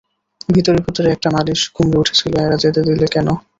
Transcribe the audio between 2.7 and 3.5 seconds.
দিলে কেন?